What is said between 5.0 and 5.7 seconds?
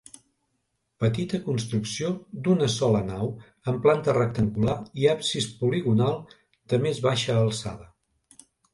i absis